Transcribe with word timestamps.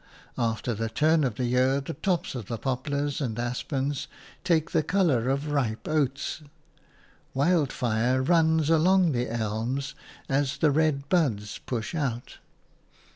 After 0.39 0.73
the 0.73 0.89
turn 0.89 1.23
of 1.23 1.35
the 1.35 1.45
year 1.45 1.79
the 1.79 1.93
tops 1.93 2.33
of 2.33 2.47
the 2.47 2.57
poplars 2.57 3.21
and 3.21 3.37
aspens 3.37 4.07
take 4.43 4.71
the 4.71 4.81
colour 4.81 5.29
of 5.29 5.51
ripe 5.51 5.87
oats. 5.87 6.41
Wildfire 7.35 8.23
runs 8.23 8.71
along 8.71 9.11
the 9.11 9.29
elms 9.31 9.93
as 10.27 10.57
the 10.57 10.71
red 10.71 11.07
buds 11.07 11.59
push 11.59 11.93
out. 11.93 12.39